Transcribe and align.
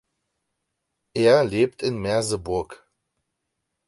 Er 1.13 1.43
lebt 1.43 1.83
in 1.83 1.99
Merseburg. 1.99 2.89